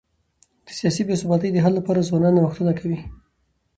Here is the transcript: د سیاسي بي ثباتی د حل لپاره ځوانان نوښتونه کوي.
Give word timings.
د 0.65 0.67
سیاسي 0.79 1.01
بي 1.07 1.15
ثباتی 1.21 1.49
د 1.51 1.57
حل 1.63 1.73
لپاره 1.79 2.05
ځوانان 2.09 2.33
نوښتونه 2.35 2.73
کوي. 2.79 2.99